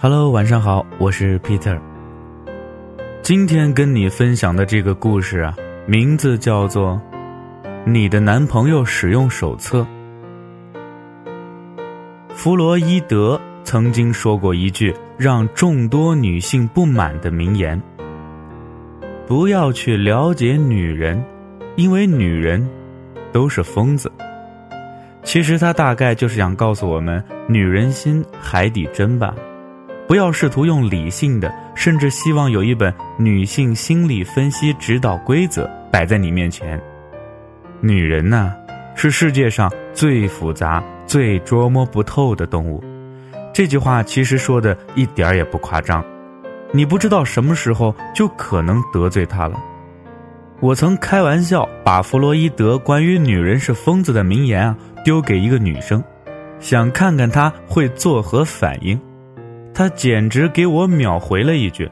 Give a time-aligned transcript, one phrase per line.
[0.00, 1.80] Hello，晚上好，我是 Peter。
[3.22, 7.00] 今天跟你分享的这个故事啊，名字叫做
[7.86, 9.80] 《你的男朋友使用手册》。
[12.34, 17.80] 弗洛伊德曾经说过一句让众多女性不满的名言
[19.26, 21.24] ：“不要去了解女人，
[21.76, 22.68] 因为女人
[23.32, 24.12] 都是疯子。”
[25.22, 29.34] 其实他大概就是想告诉我们，女人心海底针吧。
[30.06, 36.80] 不要试图用理性的，甚至希望有一本女性心理分析指导规则摆在你面前。
[37.80, 38.54] 女人呢，
[38.94, 42.84] 是世界上最复杂、最捉摸不透的动物。
[43.52, 46.04] 这句话其实说的一点儿也不夸张。
[46.70, 49.58] 你不知道什么时候就可能得罪她了。
[50.60, 56.02] 我曾开玩笑把弗洛伊德关于女人是疯子的名言啊丢给一个女生，
[56.60, 59.00] 想看看她会作何反应。
[59.74, 61.90] 他简直给我秒回了一句：“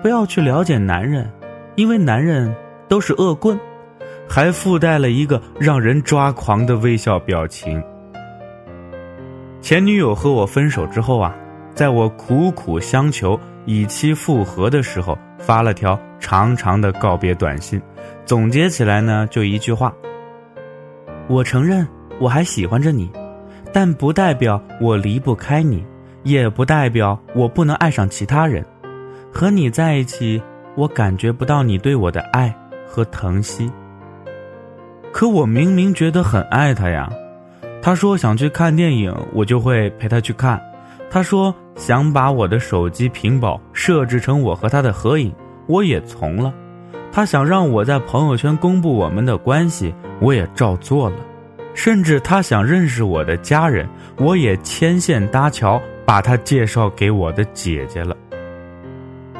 [0.00, 1.28] 不要去了解男人，
[1.74, 2.54] 因为男人
[2.88, 3.58] 都是恶棍。”
[4.28, 7.82] 还附带了一个让人抓狂的微笑表情。
[9.60, 11.34] 前女友和我分手之后啊，
[11.74, 17.82] 在我苦苦相求以期复合的时候，发了条长长的告别短信，
[18.24, 19.92] 总结起来呢就一句话
[21.28, 21.86] ：“我承认
[22.18, 23.10] 我还喜欢着你，
[23.70, 25.84] 但不代表我离不开你。”
[26.22, 28.64] 也不代表我不能爱上其他人，
[29.32, 30.42] 和你在一起，
[30.76, 32.54] 我感觉不到你对我的爱
[32.86, 33.70] 和疼惜。
[35.12, 37.10] 可我明明觉得很爱他呀，
[37.82, 40.58] 他说想去看电影，我就会陪他去看；
[41.10, 45.34] 他说想把我的手机屏保设置成我和他的合影，
[45.66, 46.52] 我也从了；
[47.10, 51.16] 他想让我在朋友圈公布我们的关系，我也照做了；
[51.74, 53.86] 甚至他想认识我的家人，
[54.18, 55.80] 我也牵线搭桥。
[56.04, 58.16] 把他介绍给我的姐姐了。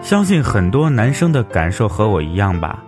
[0.00, 2.82] 相信很多男生的感受和我一样吧。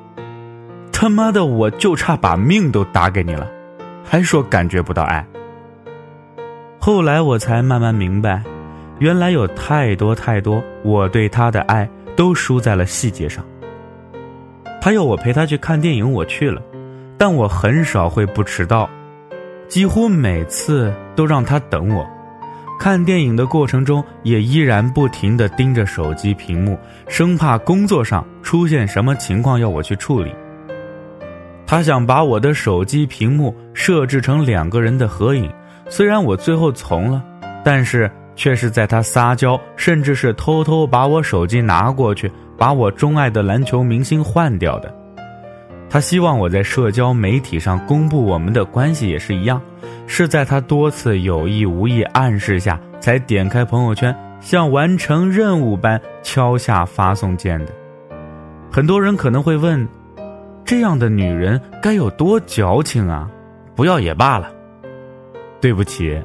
[0.93, 3.51] 他妈的，我就差把命都打给你了，
[4.05, 5.25] 还说感觉不到爱。
[6.79, 8.43] 后来我才慢慢明白，
[8.99, 13.45] 原来有太多太多我对他的爱都输在了细节上。
[14.81, 16.61] 他要我陪他去看电影，我去了，
[17.17, 18.89] 但我很少会不迟到，
[19.67, 22.07] 几乎每次都让他等我。
[22.79, 30.31] 看电影的过程中，也依然不停地盯着手机屏幕，生怕工作上出现什么情况要我去处理。
[31.67, 35.51] 他想把我的手机屏幕设置成两个人的合影，
[35.89, 37.25] 虽然我最后从了，
[37.65, 44.95] 但是却是在他撒娇，甚至是偷偷把我手机拿过去，把我钟爱的篮球明星换掉的。
[45.95, 49.63] 他希望我在社交媒体上公布我们的关系，也是一样。
[50.09, 57.73] 是在他多次有意无意暗示下，才点开朋友圈，像完成任务般敲下发送键的。
[58.73, 59.87] 很多人可能会问：
[60.65, 63.31] 这样的女人该有多矫情啊？
[63.77, 64.51] 不要也罢了。
[65.61, 66.21] 对不起，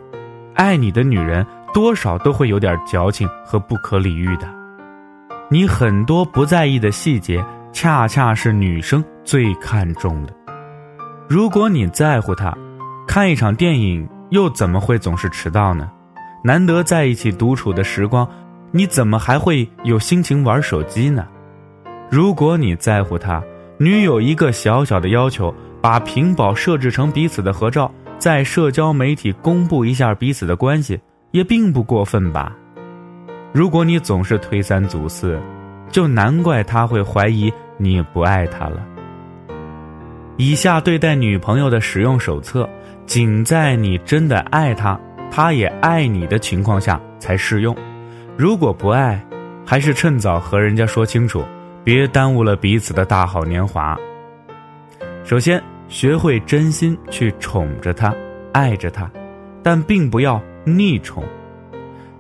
[0.56, 4.48] 爱你的女人多少都会有点矫情和不可理喻的。
[5.48, 10.34] 你很多不在意的细节，恰恰是女生最看重的。
[11.28, 12.56] 如果你在乎她。
[13.08, 15.90] 看一场电影又怎么会总是迟到呢？
[16.44, 18.30] 难得在一起独处的时光，
[18.72, 21.26] 你怎么还会有心情玩手机呢？
[22.12, 23.44] 如果你在乎他，
[23.80, 25.52] 女友一个小小的要求，
[25.82, 31.00] 把屏保设置成彼此的合照，在社交媒体公布一下彼此的关系，
[31.32, 32.56] 也并不过分吧？
[33.52, 35.42] 如果你总是推三阻四，
[35.90, 38.86] 就难怪他会怀疑你不爱他了。
[40.38, 42.70] 以下对待女朋友的使用手册。
[43.06, 45.00] 仅在你真的爱他，
[45.32, 47.76] 他也爱你的情况下才适用。
[48.38, 49.20] 如果不爱，
[49.66, 51.44] 还是趁早和人家说清楚，
[51.84, 53.98] 别耽误了彼此的大好年华。
[55.24, 58.14] 首先，学会真心去宠着他，
[58.54, 59.10] 爱着他，
[59.64, 61.24] 但并不要溺宠。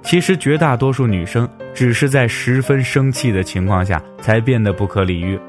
[0.01, 5.40] 其实，绝大多数女生只是在十分生气的情况下才变得不可理喻。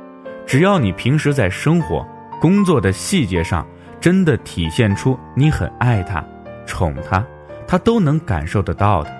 [0.46, 2.06] 只要你平时在生活、
[2.40, 3.66] 工作的细节上，
[4.00, 6.24] 真的体现出你很爱他、
[6.66, 7.24] 宠他，
[7.66, 9.10] 他都能感受得到的。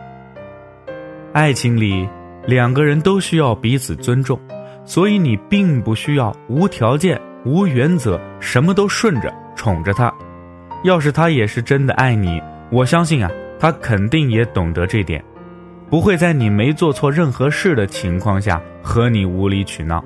[1.33, 2.09] 爱情里，
[2.47, 4.39] 两个人都需要彼此尊重，
[4.85, 10.13] 所以你并不需要无条件、无原则，什么都顺着宠着他。
[10.83, 13.31] 要是他也是真的爱你，我相信啊，
[13.61, 15.23] 他肯定也懂得这点，
[15.89, 20.05] 不会在你没做错任何事的情况下和你无理取闹。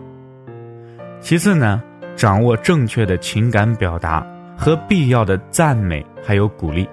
[1.21, 1.83] 其次呢，
[2.15, 4.23] 掌握正确的情感表达。
[4.57, 6.89] 和必要的赞美还有鼓励。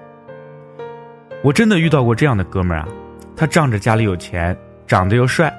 [1.44, 2.88] 我真的遇到过这样的哥们儿啊，
[3.36, 5.54] 他仗着家里有钱，长得又帅，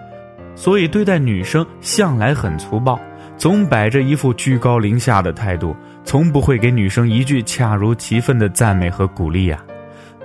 [0.54, 3.00] 所以对待女生向来很粗暴，
[3.38, 5.74] 总摆着一副居高临下的态度，
[6.04, 9.64] 从不会给女生一句恰如其分的赞美和鼓励呀。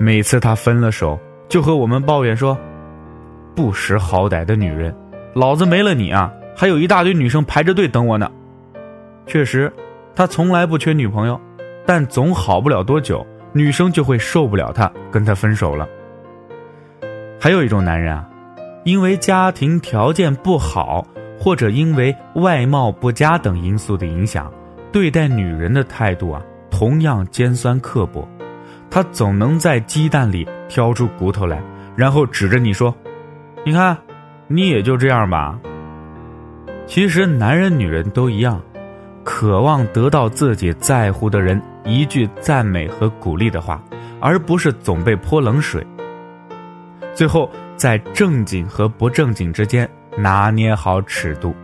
[0.00, 1.18] 每次他分了手，
[1.48, 2.56] 就和我们抱怨说
[3.54, 4.94] ：“不识好歹的女人，
[5.34, 8.30] 老子没了你啊，还有一大堆女生排着队等我呢。”
[9.26, 9.72] 确实，
[10.14, 11.38] 他从来不缺女朋友，
[11.84, 15.86] 但总好不了多久，女生就会受不了他，跟他分手了。
[17.40, 18.28] 还有一种男人啊，
[18.84, 21.04] 因为家庭条件不好，
[21.40, 24.52] 或者因为外貌不佳等因素的影响，
[24.92, 26.40] 对待女人的态度啊，
[26.70, 28.26] 同样尖酸刻薄。
[28.90, 31.62] 他总能在鸡蛋里挑出骨头来，
[31.94, 32.94] 然后指着你说
[33.64, 33.96] ：“你看，
[34.46, 35.58] 你也就这样吧。”
[36.86, 38.60] 其实男人女人都一样，
[39.22, 43.82] 渴望得到自己在乎的人一句赞美和鼓励的话，
[44.20, 45.86] 而不是总被泼冷水。
[47.14, 51.54] 最后，在正经和不正经之间拿捏好尺度。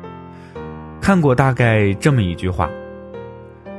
[1.01, 2.69] 看过大概这么一句话。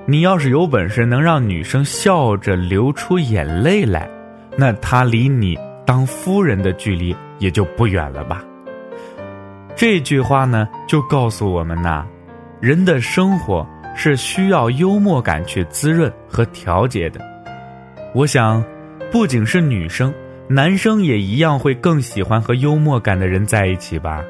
[0.07, 4.07] 你要是有本事能让女生笑着流出眼泪来，
[4.55, 8.43] 那她离你当夫人的距离也就不远了吧。
[9.75, 12.05] 这句话呢，就告诉我们呐，
[12.61, 17.19] 人的生活是需要幽默感去滋润和调节的。
[18.13, 18.63] 我想，
[19.11, 20.13] 不仅是女生，
[20.47, 24.23] 男生也一样会更喜欢和幽默感的人在一起吧。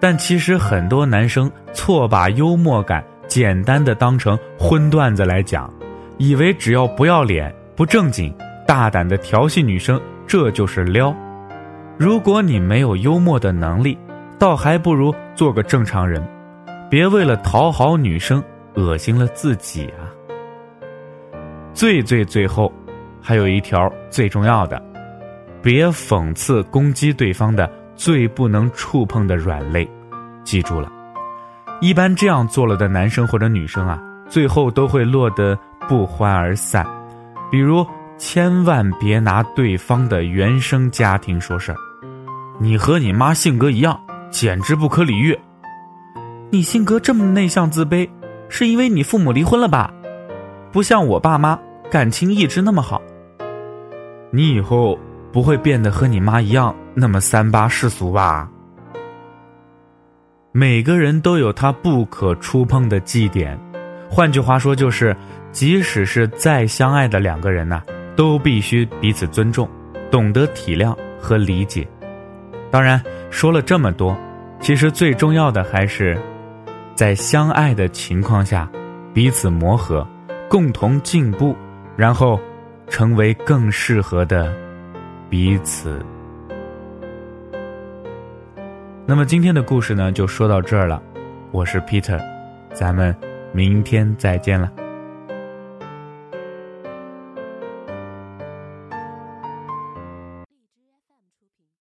[0.00, 3.04] 但其实很多男生错把幽默感。
[3.28, 5.72] 简单的当成荤段子来讲，
[6.18, 8.34] 以为只要不要脸、不正经、
[8.66, 11.14] 大胆的调戏女生，这就是撩。
[11.98, 13.98] 如果你没有幽默的能力，
[14.38, 16.22] 倒还不如做个正常人，
[16.90, 18.42] 别为了讨好女生
[18.74, 20.12] 恶心了自己啊。
[21.72, 22.72] 最最最后，
[23.20, 24.82] 还有一条最重要的，
[25.62, 29.88] 别讽刺攻击对方的最不能触碰的软肋，
[30.44, 30.92] 记住了。
[31.80, 35.58] 一般这样做了的男生或者女生啊，最后都会落得
[35.88, 36.86] 不欢而散。
[37.50, 37.86] 比如，
[38.18, 41.78] 千万别拿对方的原生家庭说事儿。
[42.58, 44.00] 你和你妈性格一样，
[44.30, 45.38] 简直不可理喻。
[46.50, 48.08] 你性格这么内向自卑，
[48.48, 49.92] 是因为你父母离婚了吧？
[50.72, 51.58] 不像我爸妈，
[51.90, 53.00] 感情一直那么好。
[54.30, 54.98] 你以后
[55.30, 58.48] 不会变得和你妈一样那么三八世俗吧？
[60.58, 63.60] 每个人都有他不可触碰的祭点，
[64.08, 65.14] 换句话说就是，
[65.52, 67.82] 即使是再相爱的两个人呐，
[68.16, 69.68] 都必须彼此尊重，
[70.10, 71.86] 懂得体谅和理解。
[72.70, 72.98] 当然，
[73.30, 74.16] 说了这么多，
[74.58, 76.18] 其实最重要的还是，
[76.94, 78.66] 在相爱的情况下，
[79.12, 80.08] 彼此磨合，
[80.48, 81.54] 共同进步，
[81.98, 82.40] 然后
[82.88, 84.50] 成为更适合的
[85.28, 86.02] 彼此。
[89.08, 91.00] 那么今天的故事呢，就说到这儿了。
[91.52, 92.20] 我是 Peter，
[92.72, 93.16] 咱们
[93.52, 94.68] 明天再见了。